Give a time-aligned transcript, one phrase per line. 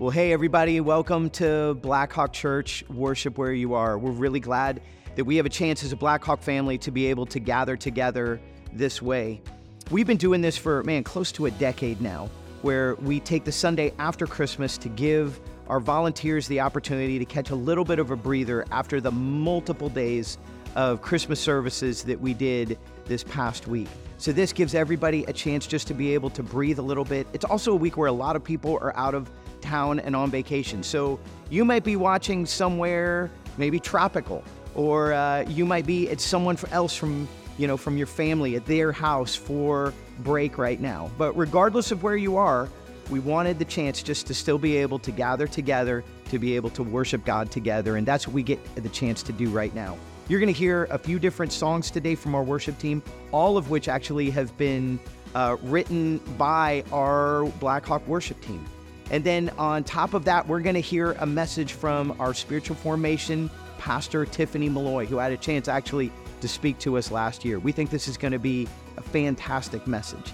[0.00, 3.98] Well, hey, everybody, welcome to Blackhawk Church Worship Where You Are.
[3.98, 4.80] We're really glad
[5.16, 8.40] that we have a chance as a Blackhawk family to be able to gather together
[8.72, 9.42] this way.
[9.90, 12.30] We've been doing this for, man, close to a decade now,
[12.62, 17.50] where we take the Sunday after Christmas to give our volunteers the opportunity to catch
[17.50, 20.38] a little bit of a breather after the multiple days
[20.76, 23.88] of Christmas services that we did this past week.
[24.18, 27.26] So, this gives everybody a chance just to be able to breathe a little bit.
[27.32, 29.28] It's also a week where a lot of people are out of
[29.60, 30.82] town and on vacation.
[30.82, 31.18] So
[31.50, 34.44] you might be watching somewhere maybe tropical,
[34.74, 38.64] or uh, you might be at someone else from you know from your family at
[38.66, 41.10] their house for break right now.
[41.18, 42.68] But regardless of where you are,
[43.10, 46.70] we wanted the chance just to still be able to gather together to be able
[46.70, 49.96] to worship God together, and that's what we get the chance to do right now.
[50.28, 53.70] You're going to hear a few different songs today from our worship team, all of
[53.70, 55.00] which actually have been
[55.34, 58.64] uh, written by our Blackhawk worship team.
[59.10, 62.76] And then on top of that, we're going to hear a message from our spiritual
[62.76, 67.58] formation pastor, Tiffany Malloy, who had a chance actually to speak to us last year.
[67.58, 70.32] We think this is going to be a fantastic message.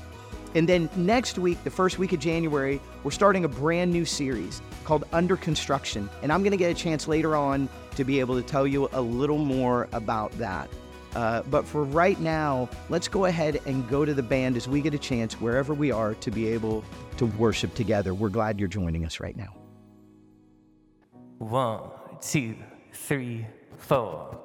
[0.55, 4.63] And then next week, the first week of January, we're starting a brand new series
[4.85, 6.09] called Under Construction.
[6.23, 8.89] And I'm going to get a chance later on to be able to tell you
[8.93, 10.69] a little more about that.
[11.15, 14.81] Uh, but for right now, let's go ahead and go to the band as we
[14.81, 16.85] get a chance, wherever we are, to be able
[17.17, 18.15] to worship together.
[18.15, 19.55] We're glad you're joining us right now.
[21.39, 22.57] One, two,
[22.93, 24.41] three, four.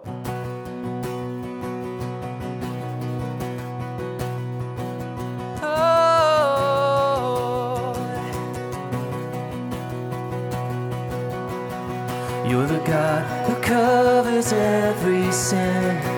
[12.48, 16.09] You're the God who covers every sin.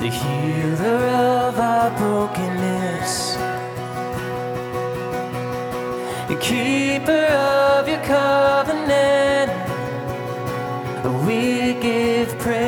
[0.00, 1.00] The healer
[1.46, 3.36] of our brokenness,
[6.26, 9.50] the keeper of your covenant.
[11.26, 12.60] We give praise.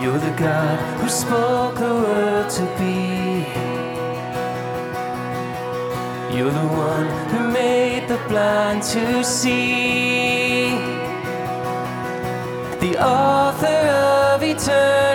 [0.00, 3.46] You're the God who spoke the world to be.
[6.34, 10.35] You're the one who made the blind to see
[12.92, 15.05] the author of eternity.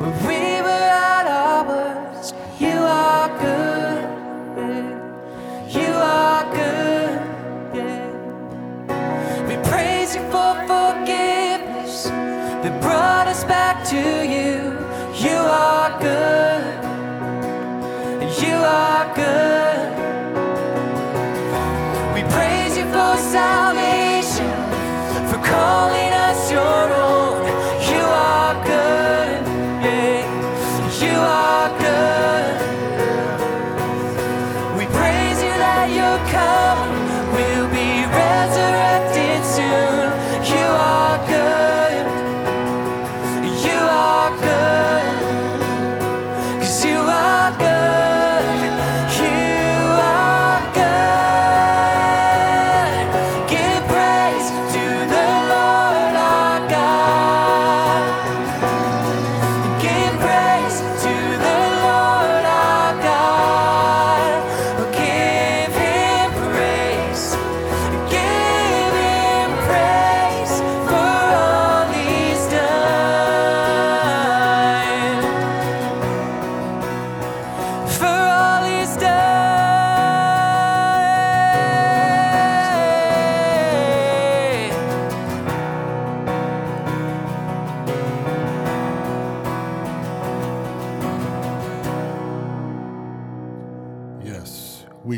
[0.00, 0.43] Were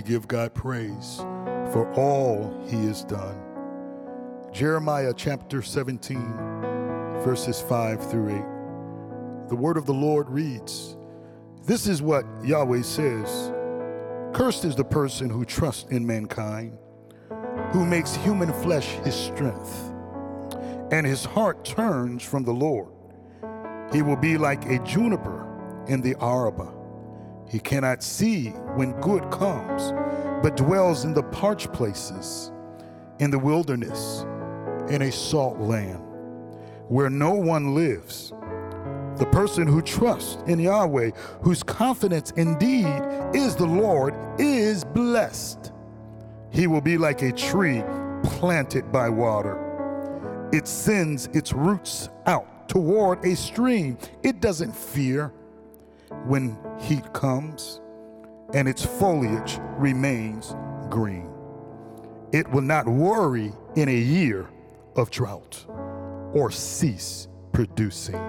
[0.06, 1.16] give God praise
[1.72, 3.36] for all he has done.
[4.52, 6.16] Jeremiah chapter 17,
[7.24, 8.36] verses 5 through
[9.44, 9.48] 8.
[9.48, 10.96] The word of the Lord reads
[11.64, 13.52] This is what Yahweh says
[14.32, 16.78] Cursed is the person who trusts in mankind,
[17.72, 19.92] who makes human flesh his strength,
[20.92, 22.92] and his heart turns from the Lord.
[23.92, 26.75] He will be like a juniper in the Arabah.
[27.48, 29.92] He cannot see when good comes,
[30.42, 32.50] but dwells in the parched places,
[33.18, 34.24] in the wilderness,
[34.90, 36.02] in a salt land,
[36.88, 38.32] where no one lives.
[39.16, 41.10] The person who trusts in Yahweh,
[41.40, 43.00] whose confidence indeed
[43.34, 45.72] is the Lord, is blessed.
[46.50, 47.82] He will be like a tree
[48.22, 49.62] planted by water.
[50.52, 53.98] It sends its roots out toward a stream.
[54.22, 55.32] It doesn't fear
[56.26, 57.80] when heat comes,
[58.54, 60.54] and its foliage remains
[60.88, 61.30] green.
[62.32, 64.48] It will not worry in a year
[64.96, 65.64] of drought
[66.34, 68.20] or cease producing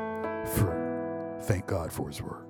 [0.55, 1.37] fruit.
[1.41, 2.46] Thank God for His word.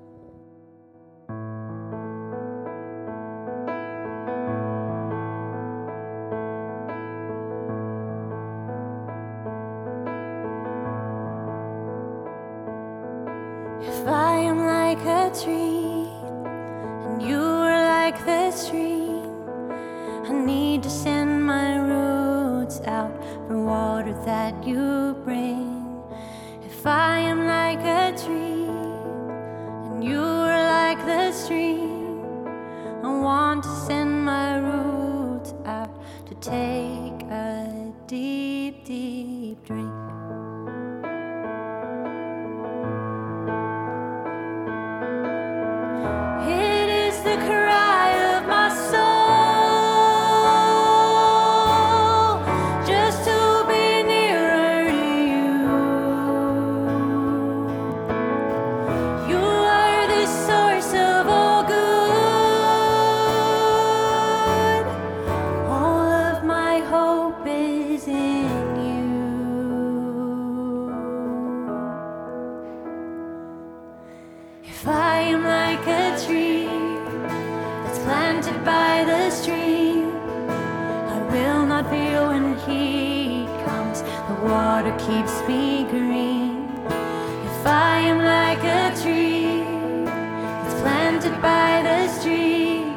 [85.07, 86.67] Keeps me green.
[86.85, 89.63] If I am like a tree
[90.03, 92.93] that's planted by the stream,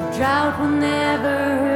[0.00, 1.71] the drought will never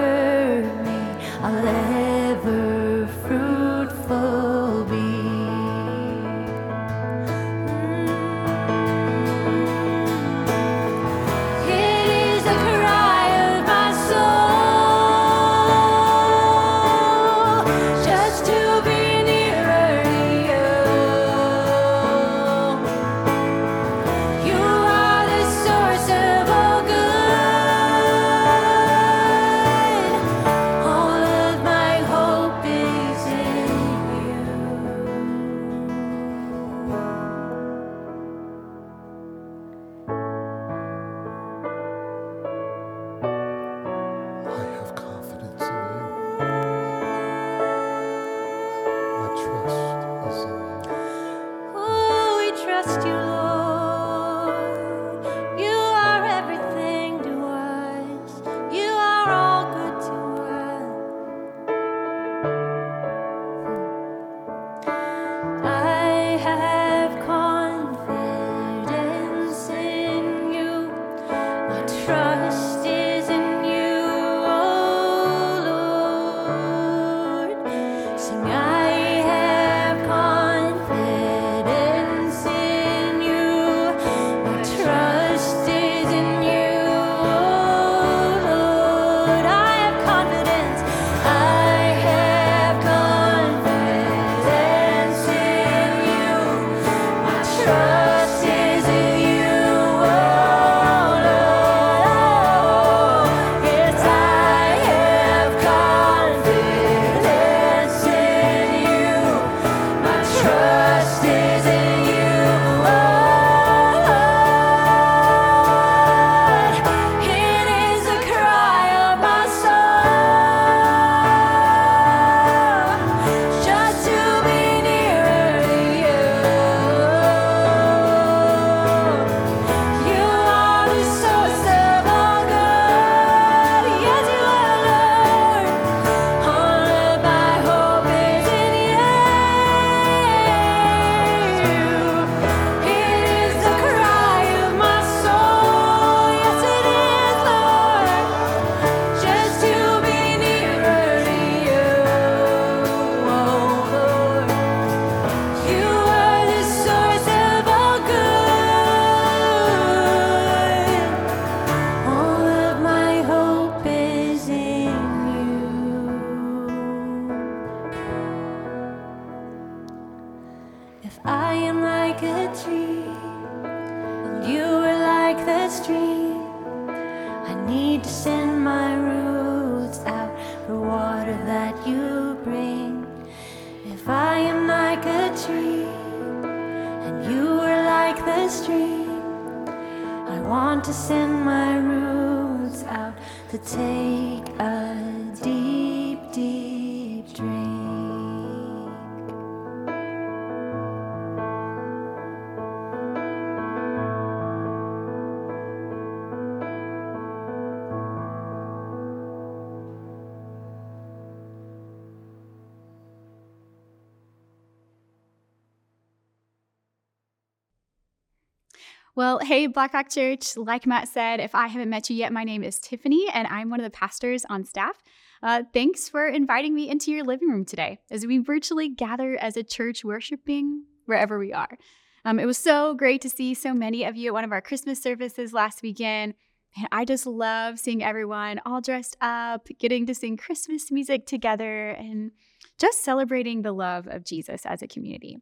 [219.46, 220.56] Hey, Blackhawk Church.
[220.56, 223.70] Like Matt said, if I haven't met you yet, my name is Tiffany, and I'm
[223.70, 225.00] one of the pastors on staff.
[225.40, 229.56] Uh, thanks for inviting me into your living room today as we virtually gather as
[229.56, 231.78] a church worshiping wherever we are.
[232.24, 234.60] Um, it was so great to see so many of you at one of our
[234.60, 236.34] Christmas services last weekend.
[236.76, 241.90] And I just love seeing everyone all dressed up, getting to sing Christmas music together,
[241.90, 242.32] and
[242.80, 245.38] just celebrating the love of Jesus as a community.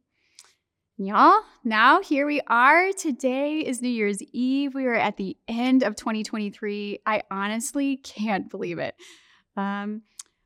[0.97, 2.93] Y'all, now here we are.
[2.93, 4.77] Today is New Year's Eve.
[4.77, 7.01] We are at the end of 2023.
[7.05, 8.95] I honestly can't believe it.
[9.57, 10.03] Um,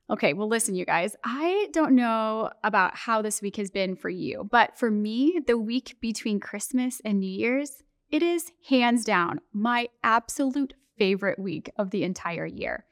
[0.09, 4.09] okay, well, listen, you guys, I don't know about how this week has been for
[4.09, 9.41] you, but for me, the week between Christmas and New Year's, it is hands down
[9.53, 12.87] my absolute favorite week of the entire year.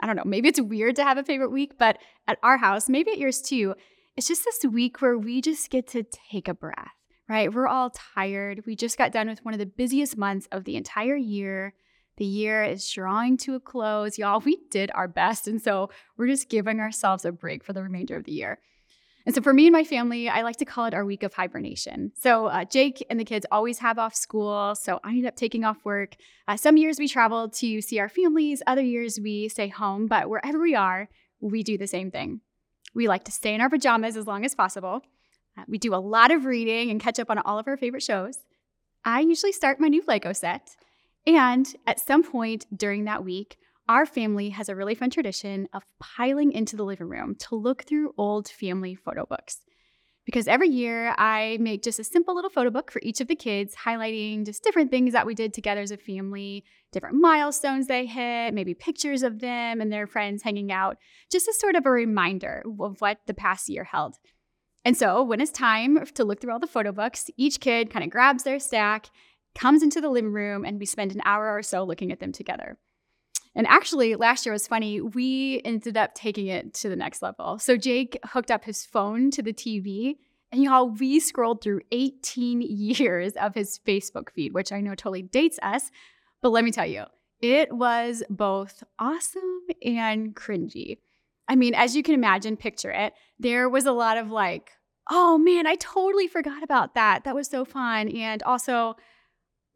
[0.00, 2.88] I don't know, maybe it's weird to have a favorite week, but at our house,
[2.88, 3.74] maybe at yours too,
[4.16, 6.94] it's just this week where we just get to take a breath,
[7.28, 7.52] right?
[7.52, 8.64] We're all tired.
[8.66, 11.74] We just got done with one of the busiest months of the entire year.
[12.16, 14.18] The year is drawing to a close.
[14.18, 15.48] Y'all, we did our best.
[15.48, 18.60] And so we're just giving ourselves a break for the remainder of the year.
[19.26, 21.32] And so for me and my family, I like to call it our week of
[21.32, 22.12] hibernation.
[22.14, 24.74] So uh, Jake and the kids always have off school.
[24.76, 26.14] So I end up taking off work.
[26.46, 30.06] Uh, some years we travel to see our families, other years we stay home.
[30.06, 31.08] But wherever we are,
[31.40, 32.42] we do the same thing.
[32.94, 35.02] We like to stay in our pajamas as long as possible.
[35.56, 38.02] Uh, we do a lot of reading and catch up on all of our favorite
[38.02, 38.38] shows.
[39.04, 40.76] I usually start my new Lego set.
[41.26, 43.56] And at some point during that week,
[43.88, 47.84] our family has a really fun tradition of piling into the living room to look
[47.84, 49.60] through old family photo books.
[50.24, 53.36] Because every year I make just a simple little photo book for each of the
[53.36, 58.06] kids, highlighting just different things that we did together as a family, different milestones they
[58.06, 60.96] hit, maybe pictures of them and their friends hanging out,
[61.30, 64.16] just as sort of a reminder of what the past year held.
[64.84, 68.04] And so when it's time to look through all the photo books, each kid kind
[68.04, 69.06] of grabs their stack,
[69.54, 72.32] comes into the living room, and we spend an hour or so looking at them
[72.32, 72.78] together.
[73.54, 75.00] And actually, last year was funny.
[75.00, 77.58] We ended up taking it to the next level.
[77.58, 80.16] So Jake hooked up his phone to the TV,
[80.54, 85.22] and y'all, we scrolled through 18 years of his Facebook feed, which I know totally
[85.22, 85.90] dates us.
[86.42, 87.04] But let me tell you,
[87.40, 90.98] it was both awesome and cringy.
[91.48, 93.14] I mean, as you can imagine, picture it.
[93.38, 94.70] There was a lot of like,
[95.10, 97.24] oh man, I totally forgot about that.
[97.24, 98.08] That was so fun.
[98.08, 98.96] And also,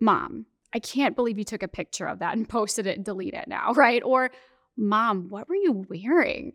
[0.00, 3.34] mom, I can't believe you took a picture of that and posted it and delete
[3.34, 4.02] it now, right?
[4.04, 4.30] Or,
[4.76, 6.52] mom, what were you wearing?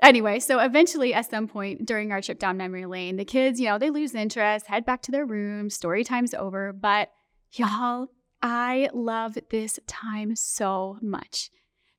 [0.00, 3.66] Anyway, so eventually at some point during our trip down memory lane, the kids, you
[3.66, 6.72] know, they lose interest, head back to their rooms, story time's over.
[6.72, 7.10] But
[7.52, 8.08] y'all,
[8.40, 11.50] I love this time so much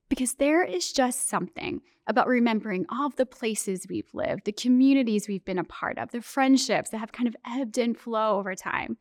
[0.08, 5.28] because there is just something about remembering all of the places we've lived, the communities
[5.28, 8.54] we've been a part of, the friendships that have kind of ebbed and flow over
[8.54, 8.96] time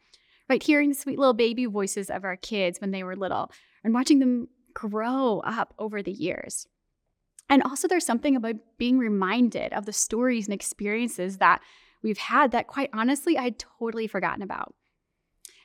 [0.49, 0.63] right?
[0.63, 3.51] Hearing the sweet little baby voices of our kids when they were little
[3.83, 6.67] and watching them grow up over the years.
[7.49, 11.61] And also, there's something about being reminded of the stories and experiences that
[12.03, 14.75] we've had that, quite honestly, I'd totally forgotten about.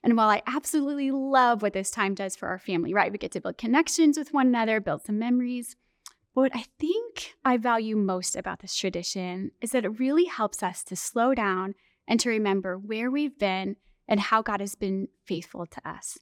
[0.03, 3.13] And while I absolutely love what this time does for our family, right?
[3.13, 5.77] We get to build connections with one another, build some memories.
[6.35, 10.85] What I think I value most about this tradition is that it really helps us
[10.85, 11.75] to slow down
[12.07, 13.77] and to remember where we've been
[14.09, 16.19] and how God has been faithful to us.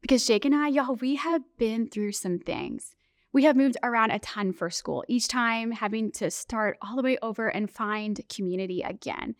[0.00, 2.94] Because Jake and I, y'all, we have been through some things.
[3.32, 7.02] We have moved around a ton for school, each time having to start all the
[7.02, 9.36] way over and find community again.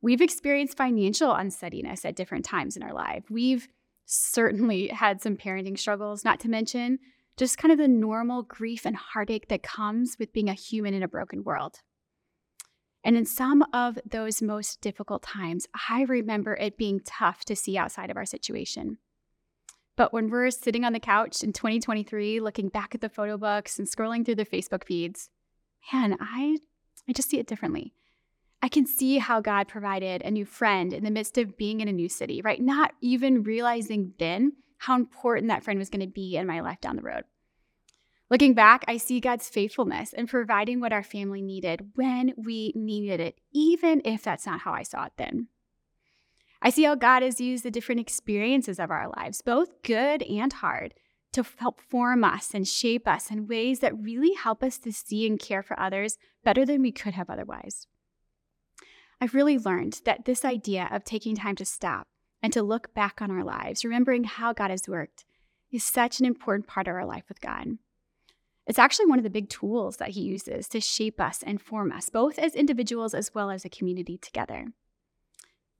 [0.00, 3.24] We've experienced financial unsteadiness at different times in our life.
[3.30, 3.68] We've
[4.04, 6.98] certainly had some parenting struggles, not to mention
[7.36, 11.02] just kind of the normal grief and heartache that comes with being a human in
[11.02, 11.80] a broken world.
[13.04, 17.76] And in some of those most difficult times, I remember it being tough to see
[17.76, 18.98] outside of our situation.
[19.96, 23.78] But when we're sitting on the couch in 2023, looking back at the photo books
[23.78, 25.30] and scrolling through the Facebook feeds,
[25.92, 26.58] man, I,
[27.08, 27.92] I just see it differently.
[28.62, 31.88] I can see how God provided a new friend in the midst of being in
[31.88, 32.62] a new city, right?
[32.62, 36.80] Not even realizing then how important that friend was going to be in my life
[36.80, 37.24] down the road.
[38.32, 43.20] Looking back, I see God's faithfulness in providing what our family needed when we needed
[43.20, 45.48] it, even if that's not how I saw it then.
[46.62, 50.50] I see how God has used the different experiences of our lives, both good and
[50.50, 50.94] hard,
[51.32, 55.26] to help form us and shape us in ways that really help us to see
[55.26, 57.86] and care for others better than we could have otherwise.
[59.20, 62.08] I've really learned that this idea of taking time to stop
[62.42, 65.26] and to look back on our lives, remembering how God has worked,
[65.70, 67.76] is such an important part of our life with God.
[68.66, 71.92] It's actually one of the big tools that He uses to shape us and form
[71.92, 74.66] us, both as individuals as well as a community together.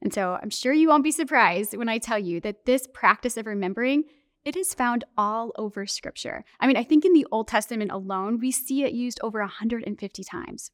[0.00, 3.36] And so I'm sure you won't be surprised when I tell you that this practice
[3.36, 4.04] of remembering
[4.44, 6.44] it is found all over scripture.
[6.58, 10.24] I mean, I think in the Old Testament alone, we see it used over 150
[10.24, 10.72] times.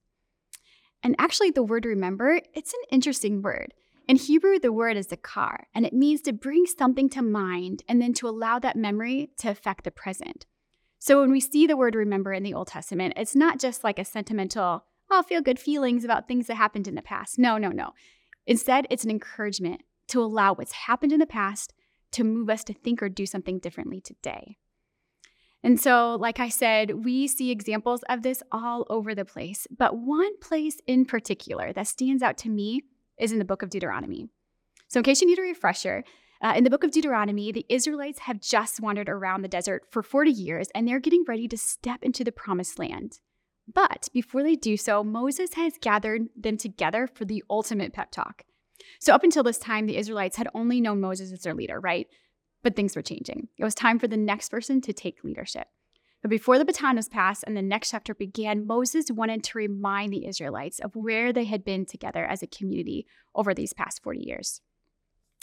[1.02, 3.74] And actually, the word remember, it's an interesting word.
[4.08, 8.00] In Hebrew, the word is zakar, and it means to bring something to mind and
[8.00, 10.46] then to allow that memory to affect the present.
[10.98, 13.98] So when we see the word remember in the Old Testament, it's not just like
[13.98, 17.38] a sentimental, I'll feel good feelings about things that happened in the past.
[17.38, 17.92] No, no, no.
[18.46, 21.72] Instead, it's an encouragement to allow what's happened in the past
[22.12, 24.56] to move us to think or do something differently today.
[25.62, 29.66] And so, like I said, we see examples of this all over the place.
[29.76, 32.82] But one place in particular that stands out to me
[33.18, 34.28] is in the book of Deuteronomy.
[34.88, 36.04] So, in case you need a refresher,
[36.40, 40.03] uh, in the book of Deuteronomy, the Israelites have just wandered around the desert for
[40.03, 43.18] 40 years and they're getting ready to step into the promised land.
[43.72, 48.44] But before they do so, Moses has gathered them together for the ultimate pep talk.
[49.01, 52.07] So, up until this time, the Israelites had only known Moses as their leader, right?
[52.62, 53.48] But things were changing.
[53.59, 55.66] It was time for the next person to take leadership.
[56.22, 60.12] But before the baton was passed and the next chapter began, Moses wanted to remind
[60.12, 64.20] the Israelites of where they had been together as a community over these past 40
[64.20, 64.61] years.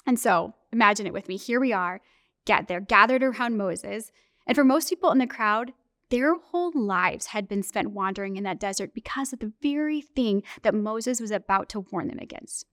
[0.06, 1.38] And so, imagine it with me.
[1.38, 2.02] Here we are,
[2.46, 4.12] get they're gathered around Moses.
[4.46, 5.74] And for most people in the crowd,
[6.10, 10.44] their whole lives had been spent wandering in that desert because of the very thing
[10.62, 12.68] that Moses was about to warn them against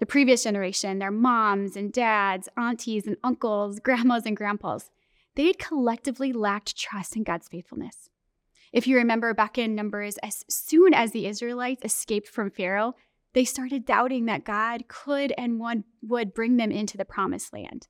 [0.00, 4.90] the previous generation, their moms and dads, aunties and uncles, grandmas and grandpas,
[5.36, 8.08] they had collectively lacked trust in God's faithfulness.
[8.72, 12.94] If you remember back in Numbers, as soon as the Israelites escaped from Pharaoh,
[13.32, 15.60] they started doubting that God could and
[16.02, 17.86] would bring them into the promised land.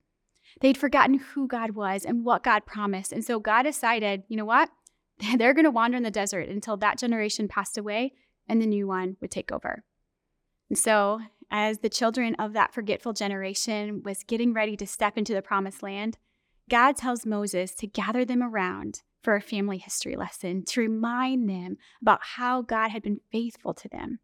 [0.60, 3.12] They'd forgotten who God was and what God promised.
[3.12, 4.70] And so God decided, you know what?
[5.36, 8.12] They're going to wander in the desert until that generation passed away
[8.48, 9.84] and the new one would take over.
[10.68, 15.34] And so as the children of that forgetful generation was getting ready to step into
[15.34, 16.18] the promised land,
[16.68, 21.76] God tells Moses to gather them around for a family history lesson to remind them
[22.00, 24.20] about how God had been faithful to them.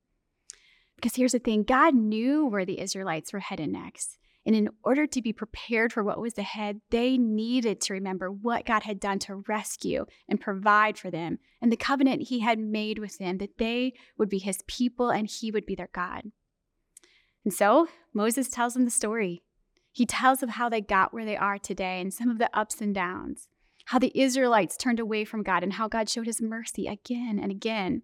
[0.97, 4.19] Because here's the thing God knew where the Israelites were headed next.
[4.47, 8.65] And in order to be prepared for what was ahead, they needed to remember what
[8.65, 13.01] God had done to rescue and provide for them and the covenant he had made
[13.01, 16.31] with them that they would be his people and he would be their God.
[17.45, 19.43] And so Moses tells them the story.
[19.91, 22.81] He tells of how they got where they are today and some of the ups
[22.81, 23.49] and downs,
[23.87, 27.51] how the Israelites turned away from God and how God showed his mercy again and
[27.51, 28.03] again.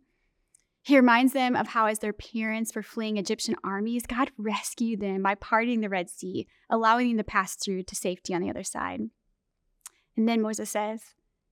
[0.83, 5.23] He reminds them of how, as their parents were fleeing Egyptian armies, God rescued them
[5.23, 8.65] by parting the Red Sea, allowing them to pass through to safety on the other
[8.65, 9.01] side.
[10.17, 11.03] And then Moses says,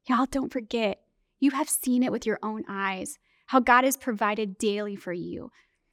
[0.08, 1.00] Y'all don't forget,
[1.38, 5.50] you have seen it with your own eyes, how God has provided daily for you,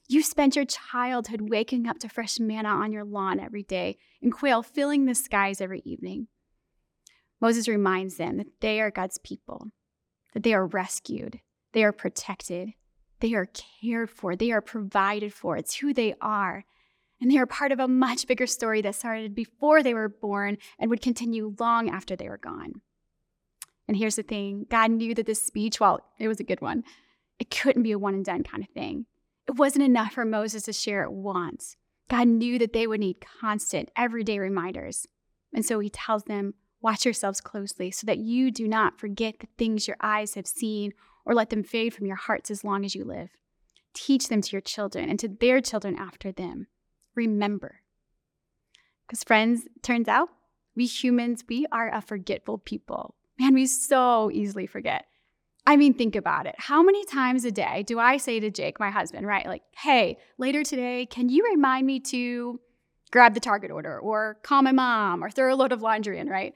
[0.10, 4.32] you spent your childhood waking up to fresh manna on your lawn every day and
[4.32, 6.28] quail filling the skies every evening.
[7.42, 9.68] Moses reminds them that they are God's people,
[10.34, 11.42] that they are rescued,
[11.74, 12.70] they are protected,
[13.20, 13.48] they are
[13.82, 15.58] cared for, they are provided for.
[15.58, 16.66] It's who they are.
[17.20, 20.58] And they are part of a much bigger story that started before they were born
[20.78, 22.82] and would continue long after they were gone.
[23.88, 26.84] And here's the thing God knew that this speech, while it was a good one,
[27.40, 29.06] it couldn't be a one and done kind of thing.
[29.48, 31.78] It wasn't enough for Moses to share it once.
[32.10, 35.08] God knew that they would need constant, everyday reminders.
[35.54, 39.48] And so he tells them, Watch yourselves closely so that you do not forget the
[39.58, 40.94] things your eyes have seen
[41.28, 43.30] or let them fade from your hearts as long as you live.
[43.94, 46.68] Teach them to your children and to their children after them.
[47.16, 47.82] Remember.
[49.06, 50.30] Because, friends, turns out
[50.76, 53.16] we humans, we are a forgetful people.
[53.38, 55.06] Man, we so easily forget.
[55.66, 56.56] I mean, think about it.
[56.58, 59.46] How many times a day do I say to Jake, my husband, right?
[59.46, 62.62] Like, hey, later today, can you remind me to
[63.12, 66.30] grab the Target order or call my mom or throw a load of laundry in,
[66.30, 66.54] right?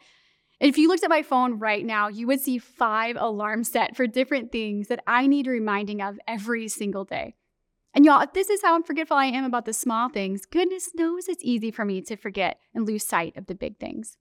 [0.62, 4.06] If you looked at my phone right now, you would see five alarms set for
[4.06, 7.34] different things that I need reminding of every single day.
[7.96, 11.28] And y'all, if this is how forgetful I am about the small things, goodness knows
[11.28, 14.18] it's easy for me to forget and lose sight of the big things.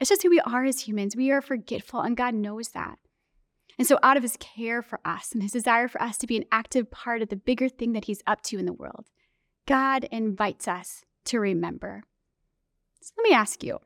[0.00, 1.14] It's just who we are as humans.
[1.14, 2.98] We are forgetful, and God knows that.
[3.78, 6.38] And so, out of his care for us and his desire for us to be
[6.38, 9.08] an active part of the bigger thing that he's up to in the world,
[9.68, 12.02] God invites us to remember.
[13.02, 13.78] So, let me ask you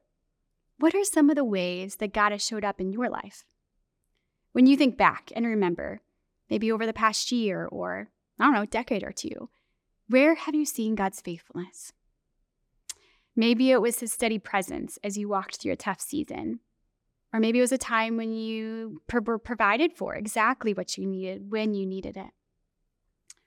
[0.78, 3.44] what are some of the ways that God has showed up in your life?
[4.52, 6.00] When you think back and remember,
[6.48, 9.50] maybe over the past year or, I don't know, decade or two,
[10.08, 11.92] where have you seen God's faithfulness?
[13.34, 16.60] Maybe it was his steady presence as you walked through a tough season.
[17.32, 21.50] Or maybe it was a time when you were provided for exactly what you needed
[21.50, 22.30] when you needed it.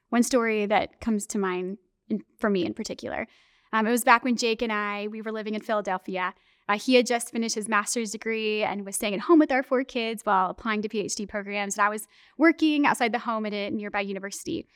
[0.09, 3.27] One story that comes to mind in, for me in particular,
[3.71, 6.33] um, it was back when Jake and I we were living in Philadelphia.
[6.69, 9.63] Uh, he had just finished his master's degree and was staying at home with our
[9.63, 11.75] four kids while applying to PhD programs.
[11.75, 14.67] And I was working outside the home at a nearby university.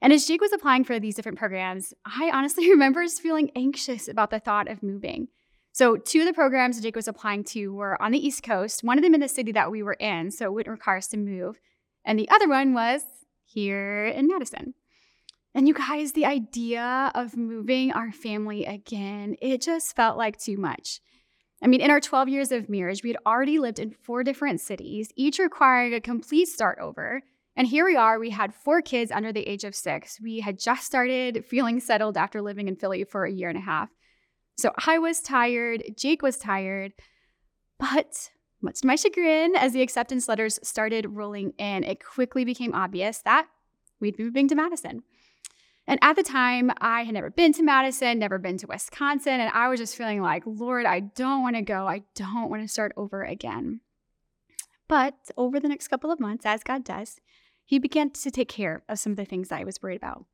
[0.00, 4.06] And as Jake was applying for these different programs, I honestly remember just feeling anxious
[4.06, 5.26] about the thought of moving.
[5.72, 8.96] So, two of the programs Jake was applying to were on the East Coast, one
[8.96, 11.18] of them in the city that we were in, so it wouldn't require us to
[11.18, 11.58] move.
[12.04, 13.02] And the other one was
[13.44, 14.74] here in Madison.
[15.54, 20.56] And you guys, the idea of moving our family again, it just felt like too
[20.56, 21.00] much.
[21.62, 24.60] I mean, in our 12 years of marriage, we had already lived in four different
[24.60, 27.22] cities, each requiring a complete start over.
[27.56, 30.20] And here we are, we had four kids under the age of six.
[30.20, 33.62] We had just started feeling settled after living in Philly for a year and a
[33.62, 33.88] half.
[34.58, 36.92] So I was tired, Jake was tired,
[37.78, 42.74] but much to my chagrin, as the acceptance letters started rolling in, it quickly became
[42.74, 43.46] obvious that
[44.00, 45.02] we'd be moving to Madison.
[45.86, 49.50] And at the time, I had never been to Madison, never been to Wisconsin, and
[49.50, 51.86] I was just feeling like, Lord, I don't want to go.
[51.86, 53.80] I don't want to start over again.
[54.88, 57.20] But over the next couple of months, as God does,
[57.64, 60.24] He began to take care of some of the things I was worried about.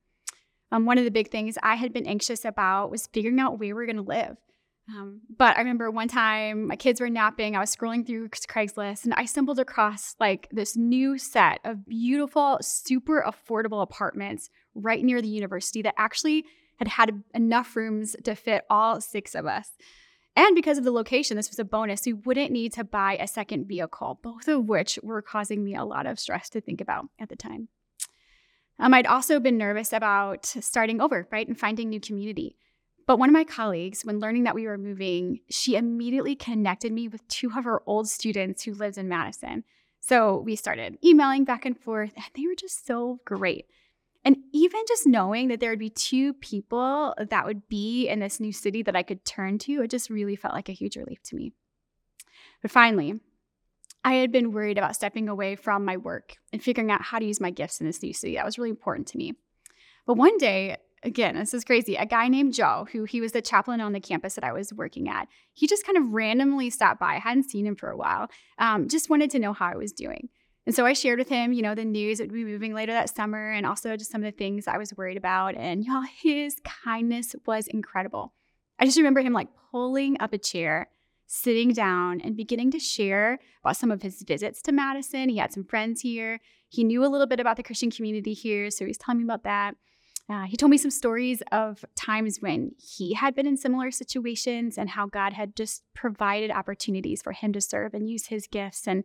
[0.70, 3.58] Um, one of the big things I had been anxious about was figuring out where
[3.58, 4.38] we were going to live.
[4.88, 7.54] Um, but I remember one time my kids were napping.
[7.54, 12.58] I was scrolling through Craigslist and I stumbled across like this new set of beautiful,
[12.60, 16.44] super affordable apartments right near the university that actually
[16.76, 19.70] had had enough rooms to fit all six of us.
[20.34, 22.06] And because of the location, this was a bonus.
[22.06, 25.84] We wouldn't need to buy a second vehicle, both of which were causing me a
[25.84, 27.68] lot of stress to think about at the time.
[28.78, 32.56] Um, I'd also been nervous about starting over, right, and finding new community.
[33.06, 37.08] But one of my colleagues, when learning that we were moving, she immediately connected me
[37.08, 39.64] with two of her old students who lived in Madison.
[40.00, 43.66] So we started emailing back and forth, and they were just so great.
[44.24, 48.38] And even just knowing that there would be two people that would be in this
[48.38, 51.22] new city that I could turn to, it just really felt like a huge relief
[51.24, 51.52] to me.
[52.62, 53.20] But finally,
[54.04, 57.24] I had been worried about stepping away from my work and figuring out how to
[57.24, 58.36] use my gifts in this new city.
[58.36, 59.34] That was really important to me.
[60.06, 61.96] But one day, again, this is crazy.
[61.96, 64.72] A guy named Joe, who he was the chaplain on the campus that I was
[64.72, 67.14] working at, he just kind of randomly stopped by.
[67.14, 68.28] I hadn't seen him for a while.
[68.58, 70.28] Um, just wanted to know how I was doing.
[70.64, 72.92] And so I shared with him, you know, the news that would be moving later
[72.92, 75.56] that summer and also just some of the things I was worried about.
[75.56, 78.32] And y'all, his kindness was incredible.
[78.78, 80.88] I just remember him like pulling up a chair
[81.26, 85.30] sitting down and beginning to share about some of his visits to Madison.
[85.30, 86.40] He had some friends here.
[86.68, 89.44] He knew a little bit about the Christian community here, so he's telling me about
[89.44, 89.74] that.
[90.32, 94.78] Uh, he told me some stories of times when he had been in similar situations
[94.78, 98.88] and how God had just provided opportunities for him to serve and use his gifts.
[98.88, 99.04] And,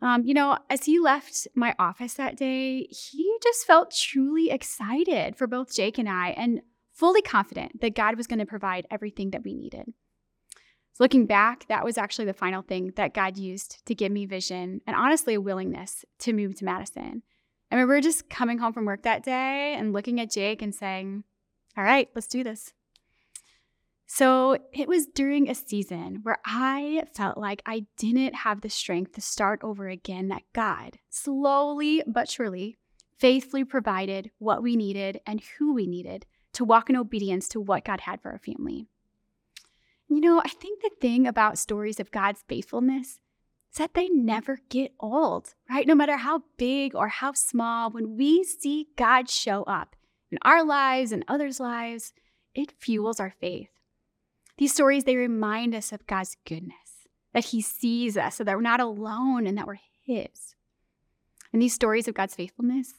[0.00, 5.36] um, you know, as he left my office that day, he just felt truly excited
[5.36, 6.62] for both Jake and I and
[6.94, 9.92] fully confident that God was going to provide everything that we needed.
[10.94, 14.24] So looking back, that was actually the final thing that God used to give me
[14.24, 17.22] vision and honestly a willingness to move to Madison.
[17.70, 21.24] I remember just coming home from work that day and looking at Jake and saying,
[21.76, 22.72] All right, let's do this.
[24.06, 29.12] So it was during a season where I felt like I didn't have the strength
[29.14, 32.76] to start over again that God, slowly but surely,
[33.18, 37.84] faithfully provided what we needed and who we needed to walk in obedience to what
[37.84, 38.86] God had for our family.
[40.08, 43.18] You know, I think the thing about stories of God's faithfulness
[43.76, 45.86] that they never get old, right?
[45.86, 49.96] No matter how big or how small, when we see God show up
[50.30, 52.12] in our lives and others' lives,
[52.54, 53.68] it fuels our faith.
[54.58, 58.62] These stories, they remind us of God's goodness, that He sees us, so that we're
[58.62, 60.54] not alone and that we're His.
[61.52, 62.94] And these stories of God's faithfulness,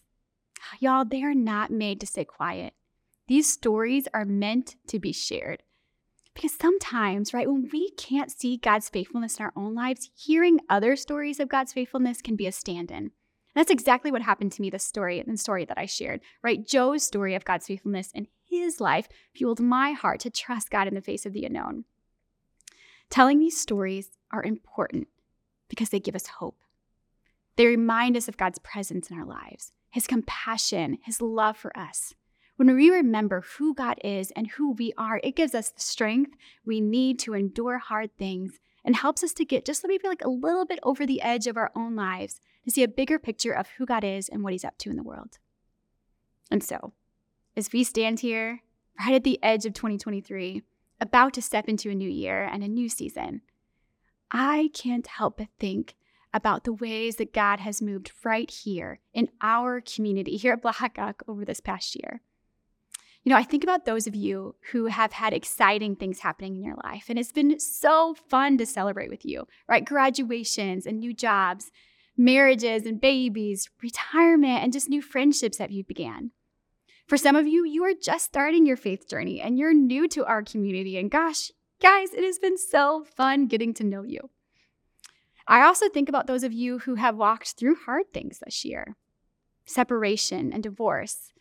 [0.80, 2.74] y'all, they are not made to stay quiet.
[3.28, 5.64] These stories are meant to be shared.
[6.38, 10.96] Because sometimes, right, when we can't see God's faithfulness in our own lives, hearing other
[10.96, 13.10] stories of God's faithfulness can be a stand in.
[13.56, 16.64] That's exactly what happened to me, the story, and the story that I shared, right?
[16.64, 20.94] Joe's story of God's faithfulness in his life fueled my heart to trust God in
[20.94, 21.86] the face of the unknown.
[23.10, 25.08] Telling these stories are important
[25.70, 26.60] because they give us hope.
[27.56, 32.14] They remind us of God's presence in our lives, His compassion, His love for us.
[32.58, 36.36] When we remember who God is and who we are, it gives us the strength
[36.66, 40.30] we need to endure hard things and helps us to get just maybe like a
[40.30, 43.68] little bit over the edge of our own lives to see a bigger picture of
[43.78, 45.38] who God is and what He's up to in the world.
[46.50, 46.94] And so,
[47.56, 48.62] as we stand here
[49.00, 50.64] right at the edge of 2023,
[51.00, 53.42] about to step into a new year and a new season,
[54.32, 55.94] I can't help but think
[56.34, 60.80] about the ways that God has moved right here in our community here at Black
[60.80, 62.22] Blackhawk over this past year.
[63.28, 66.64] You know, I think about those of you who have had exciting things happening in
[66.64, 69.84] your life, and it's been so fun to celebrate with you, right?
[69.84, 71.70] Graduations and new jobs,
[72.16, 76.32] marriages and babies, retirement, and just new friendships that you began.
[77.06, 80.26] For some of you, you are just starting your faith journey and you're new to
[80.26, 80.98] our community.
[80.98, 84.30] And gosh, guys, it has been so fun getting to know you.
[85.46, 88.96] I also think about those of you who have walked through hard things this year
[89.66, 91.34] separation and divorce,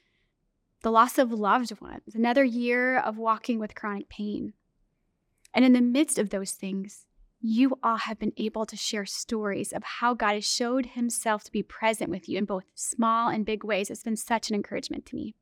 [0.86, 4.52] the loss of loved ones, another year of walking with chronic pain.
[5.52, 7.06] And in the midst of those things,
[7.40, 11.50] you all have been able to share stories of how God has showed himself to
[11.50, 13.90] be present with you in both small and big ways.
[13.90, 15.34] It's been such an encouragement to me.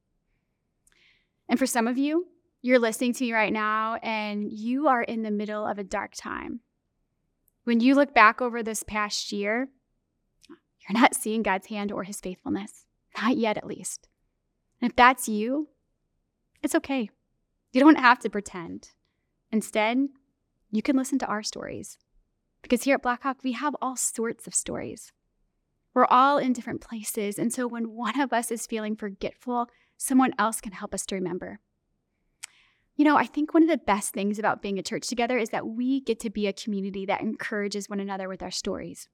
[1.47, 2.27] And for some of you,
[2.63, 6.13] you're listening to me right now and you are in the middle of a dark
[6.17, 6.61] time.
[7.65, 9.69] When you look back over this past year,
[10.49, 12.87] you're not seeing God's hand or his faithfulness,
[13.21, 14.09] not yet at least.
[14.85, 15.69] And if that's you,
[16.63, 17.09] it's okay.
[17.73, 18.91] You don't have to pretend.
[19.51, 20.09] Instead,
[20.71, 21.97] you can listen to our stories.
[22.61, 25.11] Because here at Blackhawk, we have all sorts of stories.
[25.95, 27.39] We're all in different places.
[27.39, 31.15] And so when one of us is feeling forgetful, someone else can help us to
[31.15, 31.61] remember.
[32.95, 35.49] You know, I think one of the best things about being a church together is
[35.49, 39.09] that we get to be a community that encourages one another with our stories.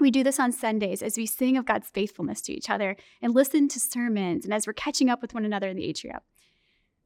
[0.00, 3.34] We do this on Sundays as we sing of God's faithfulness to each other and
[3.34, 6.20] listen to sermons and as we're catching up with one another in the atrium.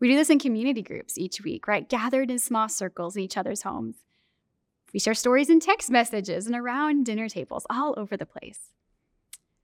[0.01, 1.89] We do this in community groups each week, right?
[1.89, 3.97] Gathered in small circles in each other's homes.
[4.93, 8.71] We share stories in text messages and around dinner tables all over the place.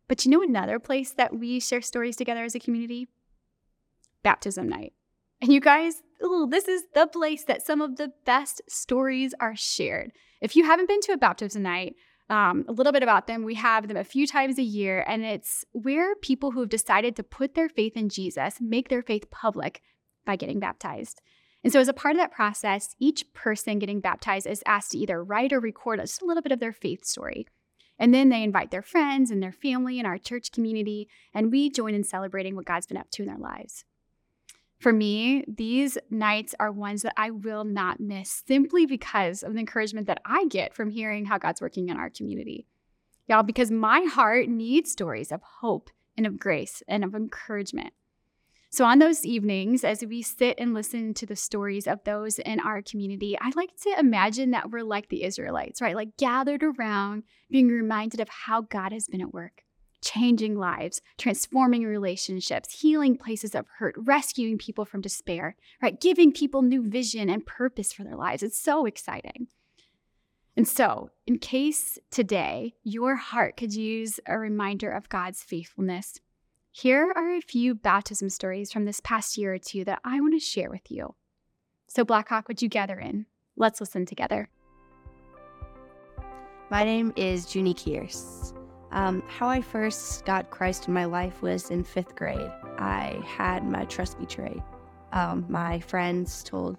[0.09, 3.07] But you know another place that we share stories together as a community?
[4.25, 4.93] Baptism night.
[5.41, 9.55] And you guys, ooh, this is the place that some of the best stories are
[9.55, 10.11] shared.
[10.41, 11.95] If you haven't been to a baptism night,
[12.31, 13.45] um, a little bit about them.
[13.45, 17.17] We have them a few times a year, and it's where people who have decided
[17.17, 19.83] to put their faith in Jesus make their faith public
[20.25, 21.21] by getting baptized.
[21.63, 24.99] And so, as a part of that process, each person getting baptized is asked to
[24.99, 27.47] either write or record just a little bit of their faith story.
[27.99, 31.69] And then they invite their friends and their family and our church community, and we
[31.69, 33.85] join in celebrating what God's been up to in their lives.
[34.81, 39.61] For me, these nights are ones that I will not miss simply because of the
[39.61, 42.67] encouragement that I get from hearing how God's working in our community.
[43.29, 47.93] Y'all, because my heart needs stories of hope and of grace and of encouragement.
[48.71, 52.59] So, on those evenings, as we sit and listen to the stories of those in
[52.61, 55.97] our community, I like to imagine that we're like the Israelites, right?
[55.97, 59.65] Like gathered around, being reminded of how God has been at work
[60.03, 66.01] changing lives, transforming relationships, healing places of hurt, rescuing people from despair, right?
[66.01, 68.43] Giving people new vision and purpose for their lives.
[68.43, 69.49] It's so exciting.
[70.57, 76.21] And so, in case today your heart could use a reminder of God's faithfulness,
[76.73, 80.35] here are a few baptism stories from this past year or two that I want
[80.35, 81.15] to share with you.
[81.87, 83.27] So, Blackhawk, would you gather in?
[83.57, 84.49] Let's listen together.
[86.71, 88.55] My name is Junie Kears.
[88.93, 92.51] Um, how I first got Christ in my life was in fifth grade.
[92.79, 94.63] I had my trust betrayed.
[95.13, 96.79] Um, my friends told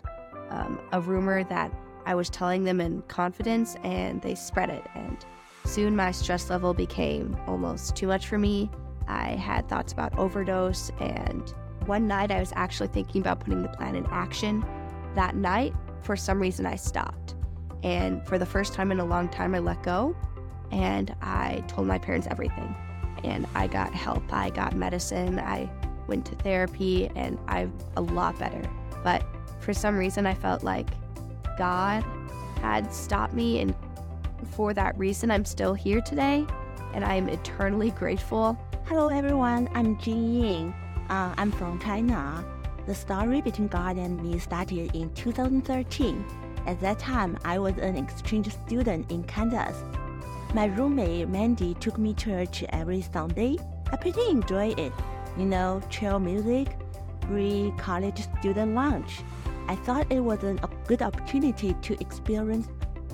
[0.49, 1.71] um, a rumor that
[2.05, 4.83] I was telling them in confidence, and they spread it.
[4.95, 5.25] And
[5.65, 8.69] soon my stress level became almost too much for me.
[9.07, 11.53] I had thoughts about overdose, and
[11.85, 14.65] one night I was actually thinking about putting the plan in action.
[15.15, 17.35] That night, for some reason, I stopped.
[17.83, 20.15] And for the first time in a long time, I let go
[20.71, 22.75] and I told my parents everything.
[23.23, 25.69] And I got help, I got medicine, I
[26.07, 28.61] went to therapy, and I'm a lot better.
[29.03, 29.23] But
[29.59, 30.87] for some reason, I felt like
[31.57, 32.03] God
[32.61, 33.75] had stopped me, and
[34.51, 36.45] for that reason, I'm still here today,
[36.93, 38.57] and I am eternally grateful.
[38.85, 39.69] Hello, everyone.
[39.75, 40.75] I'm Jin Ying.
[41.09, 42.43] Uh, I'm from China.
[42.87, 46.25] The story between God and me started in 2013.
[46.65, 49.83] At that time, I was an exchange student in Kansas
[50.53, 53.57] My roommate Mandy took me to church every Sunday.
[53.89, 54.91] I pretty enjoy it.
[55.37, 56.75] You know, chill music,
[57.25, 59.21] free college student lunch.
[59.69, 62.67] I thought it was a good opportunity to experience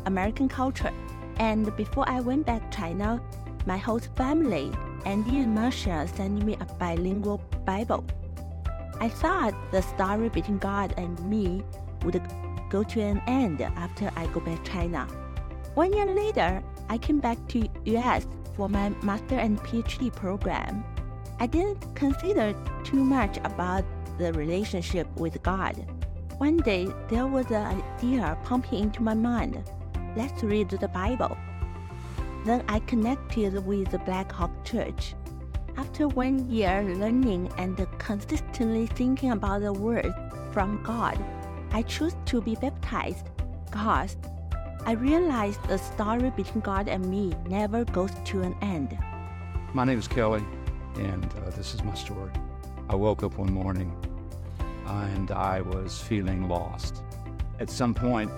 [0.07, 0.91] American culture.
[1.37, 3.21] And before I went back to China,
[3.67, 4.71] my host family,
[5.05, 8.03] Andy and Marcia, sent me a bilingual Bible.
[8.99, 11.61] I thought the story between God and me
[12.03, 12.19] would
[12.71, 15.05] go to an end after I go back to China.
[15.75, 20.83] One year later, I came back to US for my master and PhD program.
[21.39, 23.83] I didn't consider too much about
[24.17, 25.75] the relationship with God.
[26.37, 29.63] One day, there was an idea pumping into my mind.
[30.15, 31.37] Let's read the Bible.
[32.45, 35.15] Then I connected with the Blackhawk Church.
[35.77, 40.13] After one year learning and consistently thinking about the word
[40.51, 41.23] from God,
[41.71, 43.29] I chose to be baptized
[43.65, 44.17] because
[44.87, 48.97] I realized the story between God and me never goes to an end.
[49.73, 50.41] My name is Kelly,
[50.95, 52.31] and uh, this is my story.
[52.87, 53.91] I woke up one morning
[54.85, 57.03] and I was feeling lost.
[57.59, 58.31] At some point,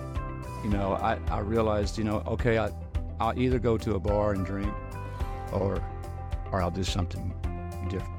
[0.64, 2.70] you know, I, I realized, you know, okay, I,
[3.20, 4.74] I'll either go to a bar and drink
[5.52, 5.80] or,
[6.50, 7.32] or I'll do something
[7.88, 8.18] different.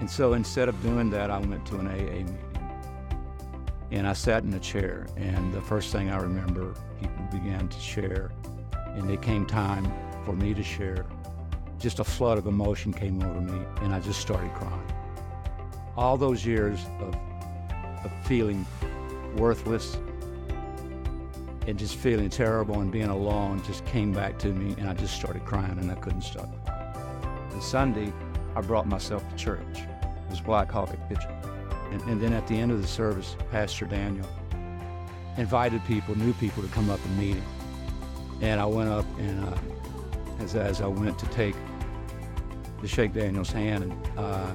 [0.00, 2.49] And so instead of doing that, I went to an AA meeting.
[3.90, 7.80] And I sat in a chair, and the first thing I remember, people began to
[7.80, 8.30] share,
[8.94, 9.92] and it came time
[10.24, 11.06] for me to share.
[11.78, 14.92] Just a flood of emotion came over me, and I just started crying.
[15.96, 17.16] All those years of,
[18.04, 18.64] of feeling
[19.36, 19.96] worthless
[21.66, 25.14] and just feeling terrible and being alone just came back to me, and I just
[25.14, 26.48] started crying, and I couldn't stop.
[27.52, 28.12] And Sunday,
[28.54, 29.78] I brought myself to church.
[29.78, 31.39] It was Black Hawk Kitchen.
[31.90, 34.28] And, and then at the end of the service, Pastor Daniel
[35.36, 37.44] invited people, new people, to come up and meet him.
[38.40, 39.58] And I went up, and uh,
[40.40, 41.54] as, as I went to take
[42.80, 44.54] to shake Daniel's hand, and uh,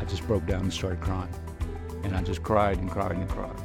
[0.00, 1.32] I just broke down and started crying.
[2.02, 3.56] And I just cried and cried and cried.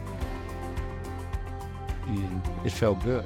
[2.08, 3.26] And it felt good.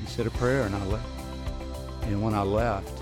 [0.00, 1.08] He said a prayer, and I left.
[2.02, 3.00] And when I left,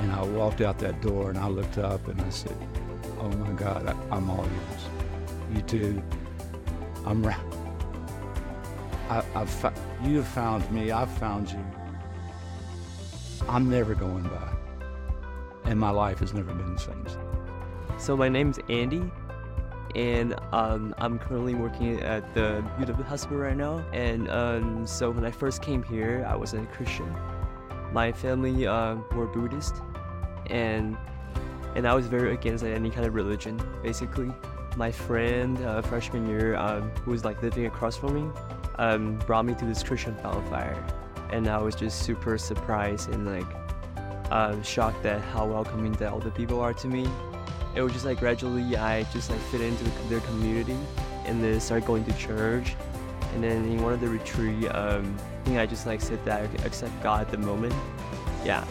[0.00, 2.56] and I walked out that door and I looked up and I said,
[3.20, 5.54] Oh my God, I, am all yours.
[5.54, 6.02] You too.
[7.04, 7.36] I'm right.
[9.08, 10.90] I, have you have found me.
[10.90, 11.64] I've found you.
[13.48, 14.56] I'm never going back.
[15.64, 17.06] And my life has never been the same.
[17.98, 19.10] So my name's Andy,
[19.94, 23.84] and um, I'm currently working at the UW Hospital right now.
[23.92, 27.14] And um, so when I first came here, I wasn't a Christian.
[27.96, 29.76] My family uh, were Buddhist,
[30.50, 30.98] and
[31.74, 33.58] and I was very against any kind of religion.
[33.82, 34.30] Basically,
[34.76, 38.30] my friend uh, freshman year, um, who was like living across from me,
[38.74, 40.76] um, brought me to this Christian bonfire,
[41.32, 43.50] and I was just super surprised and like
[44.30, 47.08] uh, shocked at how welcoming that all the people are to me.
[47.74, 50.76] It was just like gradually I just like fit into their community,
[51.24, 52.76] and then started going to church,
[53.32, 55.16] and then in one of the retreat, um,
[55.46, 57.72] think I just like said that I accept God at the moment.
[58.44, 58.64] Yeah,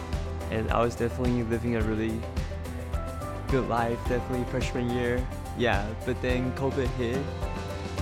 [0.50, 2.20] and I was definitely living a really
[3.48, 5.26] good life, definitely freshman year.
[5.56, 7.18] Yeah, but then COVID hit,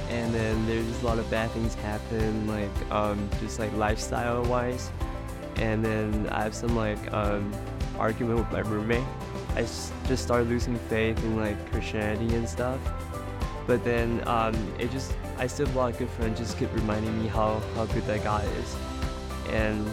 [0.09, 4.91] and then there's a lot of bad things happen, like um, just like lifestyle wise,
[5.57, 7.53] and then I have some like um,
[7.97, 9.07] argument with my roommate.
[9.55, 12.81] I just started losing faith in like Christianity and stuff.
[13.67, 16.73] But then um, it just I still have a lot of good friends just keep
[16.75, 18.77] reminding me how how good that God is,
[19.51, 19.91] and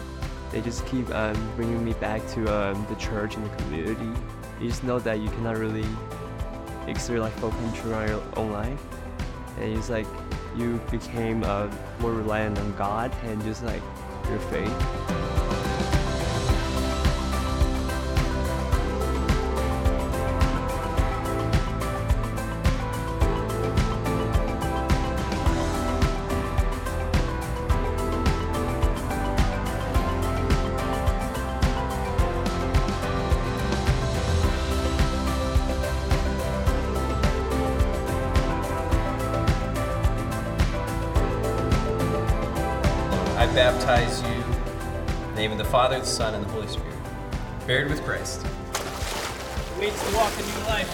[0.50, 4.20] they just keep um, bringing me back to um, the church and the community.
[4.60, 5.86] You just know that you cannot really
[6.86, 8.82] exert like full control on your own life,
[9.58, 10.06] and it's like
[10.56, 11.70] you became uh,
[12.00, 13.82] more reliant on God and just like
[14.28, 15.41] your faith.
[43.84, 46.94] Baptize you in the name of the Father, the Son, and the Holy Spirit.
[47.66, 48.40] Buried with Christ.
[49.80, 50.88] Waits to walk a new life.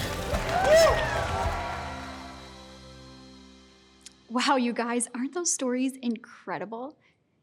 [4.29, 6.97] Wow, you guys, aren't those stories incredible?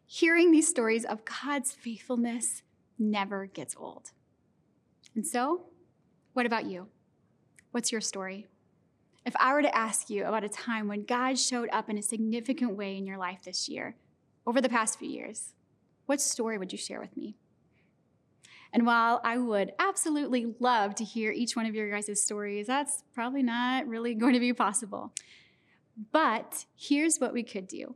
[0.06, 2.62] Hearing these stories of God's faithfulness
[2.98, 4.10] never gets old.
[5.14, 5.66] And so,
[6.32, 6.88] what about you?
[7.70, 8.46] What's your story?
[9.24, 12.02] If I were to ask you about a time when God showed up in a
[12.02, 13.94] significant way in your life this year,
[14.46, 15.54] over the past few years,
[16.06, 17.36] what story would you share with me?
[18.72, 23.04] And while I would absolutely love to hear each one of your guys' stories, that's
[23.14, 25.12] probably not really going to be possible.
[26.12, 27.94] But here's what we could do.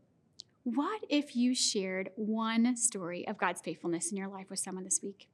[0.63, 5.01] What if you shared one story of God's faithfulness in your life with someone this
[5.03, 5.29] week?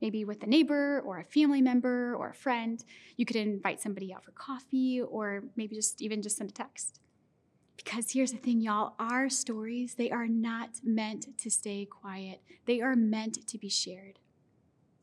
[0.00, 2.82] Maybe with a neighbor or a family member or a friend.
[3.16, 7.00] You could invite somebody out for coffee or maybe just even just send a text.
[7.82, 12.80] Because here's the thing, y'all our stories, they are not meant to stay quiet, they
[12.82, 14.18] are meant to be shared.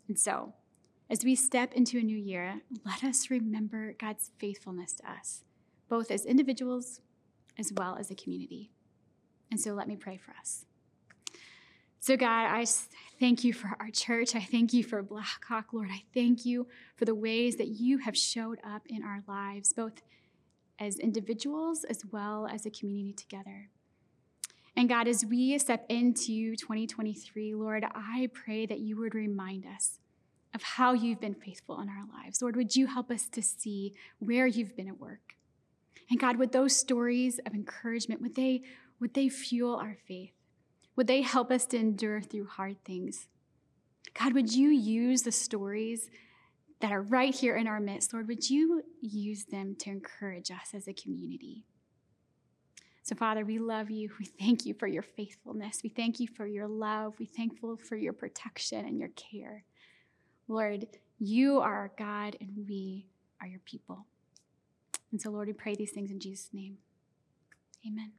[0.07, 0.53] And so,
[1.09, 5.43] as we step into a new year, let us remember God's faithfulness to us,
[5.89, 7.01] both as individuals
[7.57, 8.69] as well as a community.
[9.49, 10.65] And so, let me pray for us.
[11.99, 12.63] So, God, I
[13.19, 14.35] thank you for our church.
[14.35, 15.89] I thank you for Blackhawk, Lord.
[15.91, 20.03] I thank you for the ways that you have showed up in our lives, both
[20.79, 23.69] as individuals as well as a community together.
[24.75, 29.99] And God, as we step into 2023, Lord, I pray that you would remind us
[30.53, 32.41] of how you've been faithful in our lives.
[32.41, 35.33] Lord, would you help us to see where you've been at work?
[36.09, 38.61] And God, would those stories of encouragement, would they,
[38.99, 40.33] would they fuel our faith?
[40.95, 43.27] Would they help us to endure through hard things?
[44.13, 46.09] God, would you use the stories
[46.79, 48.13] that are right here in our midst?
[48.13, 51.65] Lord, would you use them to encourage us as a community?
[53.03, 54.11] So, Father, we love you.
[54.19, 55.79] We thank you for your faithfulness.
[55.81, 57.13] We thank you for your love.
[57.19, 59.63] We thankful for your protection and your care.
[60.49, 63.07] Lord, you are our God and we
[63.41, 64.05] are your people.
[65.11, 66.79] And so, Lord, we pray these things in Jesus' name.
[67.85, 68.11] Amen.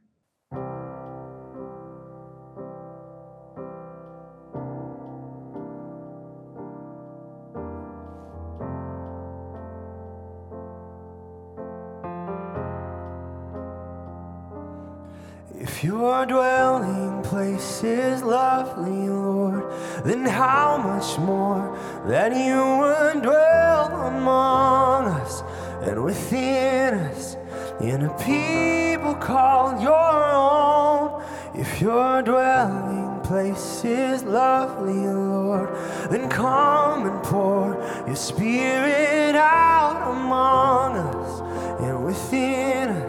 [15.99, 19.65] Your dwelling place is lovely, Lord,
[20.05, 21.77] then how much more
[22.07, 25.43] that you would dwell among us
[25.83, 27.37] and within us
[27.81, 31.21] in a people called your own.
[31.57, 35.69] If your dwelling place is lovely, Lord,
[36.13, 37.75] then come and pour
[38.07, 43.08] your spirit out among us and within us.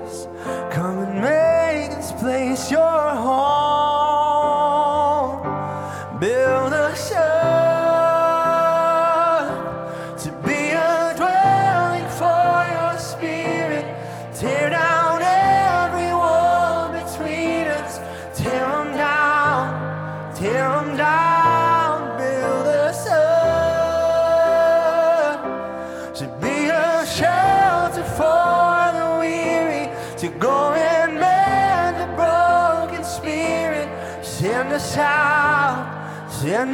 [2.20, 3.69] Place your home.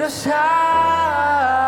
[0.09, 1.65] Send us.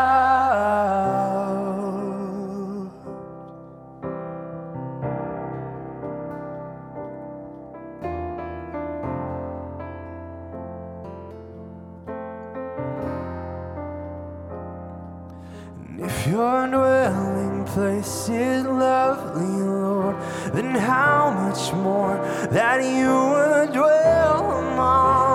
[15.89, 20.15] And if your dwelling place is lovely, Lord,
[20.53, 22.17] then how much more
[22.51, 25.26] that you would dwell among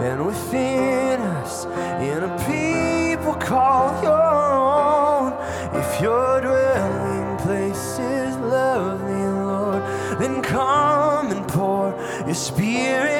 [0.00, 1.64] and within us
[2.00, 5.32] in a people called your own.
[5.74, 9.82] If your dwelling place is lovely, Lord,
[10.20, 11.90] then come and pour
[12.26, 13.17] your spirit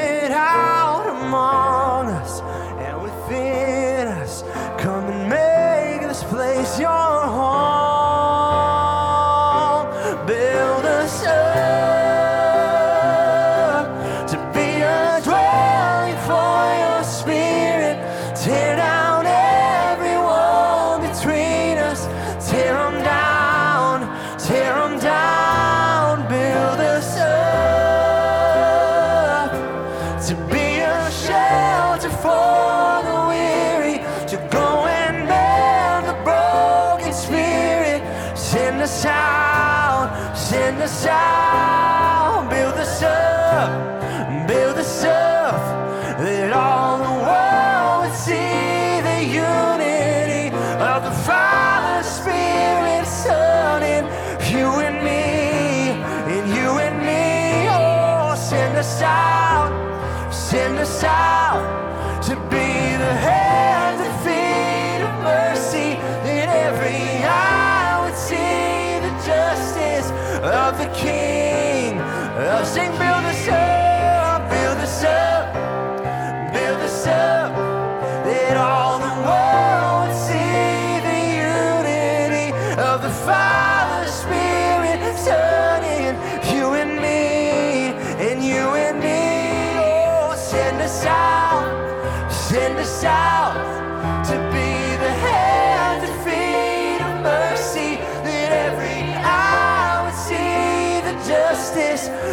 [70.94, 71.98] King.
[72.00, 73.67] Oh, sing, build us up,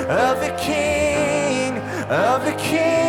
[0.09, 1.77] of the King,
[2.09, 3.04] of the King.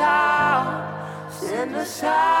[0.00, 2.35] Out, send us out.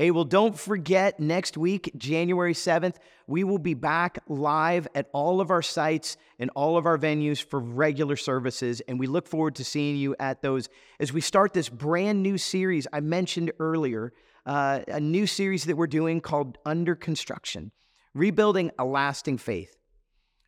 [0.00, 2.94] Hey, well, don't forget next week, January 7th,
[3.26, 7.44] we will be back live at all of our sites and all of our venues
[7.44, 8.80] for regular services.
[8.88, 10.70] And we look forward to seeing you at those
[11.00, 14.14] as we start this brand new series I mentioned earlier,
[14.46, 17.70] uh, a new series that we're doing called Under Construction
[18.14, 19.76] Rebuilding a Lasting Faith.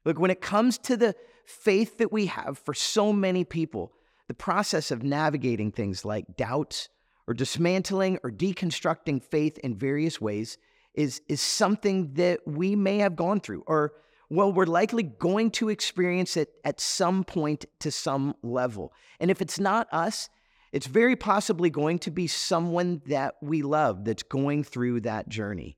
[0.07, 3.93] Look, when it comes to the faith that we have for so many people,
[4.29, 6.89] the process of navigating things like doubts,
[7.27, 10.59] or dismantling or deconstructing faith in various ways
[10.95, 13.93] is, is something that we may have gone through, or,
[14.29, 18.93] well, we're likely going to experience it at some point to some level.
[19.21, 20.29] And if it's not us,
[20.73, 25.77] it's very possibly going to be someone that we love that's going through that journey.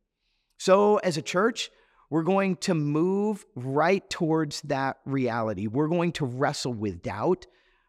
[0.56, 1.70] So, as a church,
[2.10, 5.66] we're going to move right towards that reality.
[5.66, 7.46] We're going to wrestle with doubt,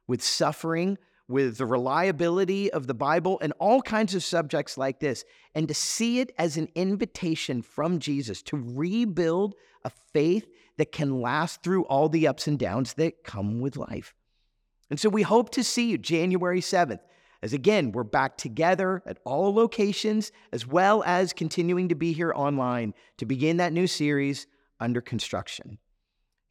[0.08, 0.98] with suffering,
[1.28, 5.74] with the reliability of the Bible and all kinds of subjects like this, and to
[5.74, 10.48] see it as an invitation from Jesus to rebuild a faith
[10.78, 14.14] that can last through all the ups and downs that come with life.
[14.90, 17.00] And so we hope to see you January 7th,
[17.42, 22.34] as again, we're back together at all locations, as well as continuing to be here
[22.36, 24.48] online to begin that new series
[24.80, 25.80] under construction.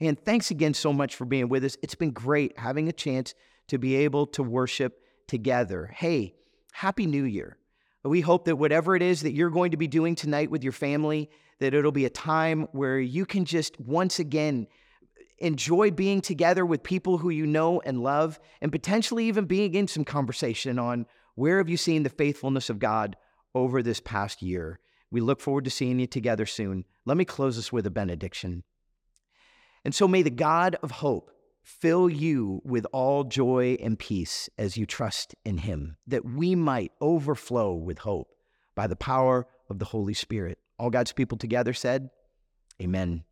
[0.00, 1.76] And thanks again so much for being with us.
[1.82, 3.34] It's been great having a chance
[3.68, 5.90] to be able to worship together.
[5.94, 6.34] Hey,
[6.72, 7.56] Happy New Year.
[8.04, 10.72] We hope that whatever it is that you're going to be doing tonight with your
[10.72, 14.66] family, that it'll be a time where you can just once again
[15.38, 19.88] enjoy being together with people who you know and love, and potentially even being in
[19.88, 23.16] some conversation on where have you seen the faithfulness of God
[23.54, 24.80] over this past year.
[25.10, 26.84] We look forward to seeing you together soon.
[27.04, 28.64] Let me close this with a benediction.
[29.84, 31.30] And so may the God of hope
[31.64, 36.92] fill you with all joy and peace as you trust in him, that we might
[37.00, 38.28] overflow with hope
[38.74, 40.58] by the power of the Holy Spirit.
[40.78, 42.10] All God's people together said,
[42.80, 43.24] Amen.